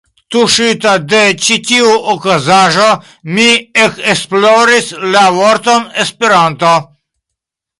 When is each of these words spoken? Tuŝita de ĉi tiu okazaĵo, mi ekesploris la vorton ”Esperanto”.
Tuŝita 0.35 0.93
de 1.09 1.19
ĉi 1.47 1.57
tiu 1.71 1.91
okazaĵo, 2.13 2.87
mi 3.35 3.45
ekesploris 3.83 4.91
la 5.17 5.23
vorton 5.37 5.89
”Esperanto”. 6.07 6.75